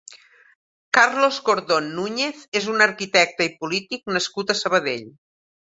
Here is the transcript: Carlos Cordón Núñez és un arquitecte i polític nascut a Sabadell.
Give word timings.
Carlos 0.97 1.35
Cordón 1.49 1.85
Núñez 1.97 2.41
és 2.61 2.71
un 2.75 2.87
arquitecte 2.89 3.49
i 3.51 3.55
polític 3.63 4.13
nascut 4.19 4.55
a 4.57 4.61
Sabadell. 4.65 5.11